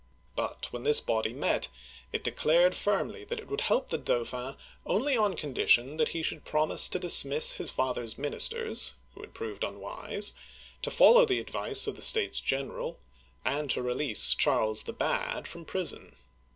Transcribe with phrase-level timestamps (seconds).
[0.35, 1.67] But, when this body met,
[2.11, 6.43] it declared firmly that it would help the Dauphin only on condition that he should
[6.43, 10.33] promise to dismiss his father's ministers,— who had proved unwise,—
[10.81, 12.97] to follow the advice of the States General,
[13.45, 16.15] and to release Charles the Bad from prison.